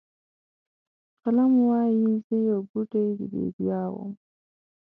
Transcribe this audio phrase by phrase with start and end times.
[1.23, 4.11] قلم وایي زه یو بوټی د بیدیا وم.